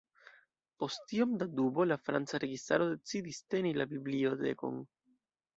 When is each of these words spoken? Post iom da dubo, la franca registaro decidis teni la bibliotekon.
Post 0.83 1.13
iom 1.17 1.35
da 1.41 1.47
dubo, 1.59 1.85
la 1.91 1.97
franca 2.07 2.41
registaro 2.45 2.89
decidis 2.95 3.43
teni 3.55 3.75
la 3.83 3.91
bibliotekon. 3.93 4.85